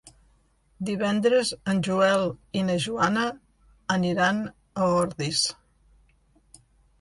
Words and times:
Divendres 0.85 1.51
en 1.73 1.81
Joel 1.87 2.25
i 2.61 2.63
na 2.69 2.77
Joana 2.85 3.27
aniran 3.97 4.41
a 4.47 4.89
Ordis. 5.03 5.45